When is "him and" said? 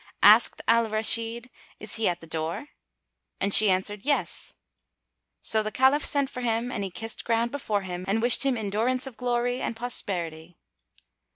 6.41-6.83, 7.83-8.19